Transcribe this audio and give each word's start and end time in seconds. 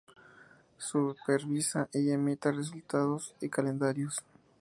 Supervisa 0.79 1.87
y 1.93 2.09
emite 2.09 2.51
resultados 2.51 3.35
y 3.39 3.49
calendarios. 3.49 4.17